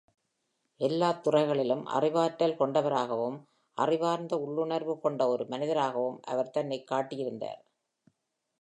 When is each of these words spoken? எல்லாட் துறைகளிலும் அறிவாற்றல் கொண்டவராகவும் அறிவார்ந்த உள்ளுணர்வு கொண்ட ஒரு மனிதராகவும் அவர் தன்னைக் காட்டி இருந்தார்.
எல்லாட் 0.79 1.21
துறைகளிலும் 1.21 1.85
அறிவாற்றல் 1.85 2.55
கொண்டவராகவும் 2.55 3.37
அறிவார்ந்த 3.77 4.37
உள்ளுணர்வு 4.37 4.99
கொண்ட 4.99 5.27
ஒரு 5.27 5.45
மனிதராகவும் 5.47 6.19
அவர் 6.21 6.49
தன்னைக் 6.49 6.87
காட்டி 6.87 7.17
இருந்தார். 7.17 7.61